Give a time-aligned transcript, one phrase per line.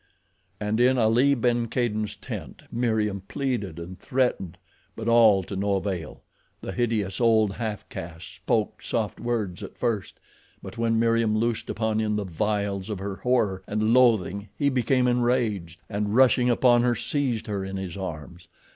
[0.59, 4.57] And in Ali ben Kadin's tent Meriem pleaded and threatened,
[4.95, 6.23] but all to no avail.
[6.61, 10.19] The hideous old halfcaste spoke soft words at first,
[10.63, 15.07] but when Meriem loosed upon him the vials of her horror and loathing he became
[15.07, 18.47] enraged, and rushing upon her seized her in his arms.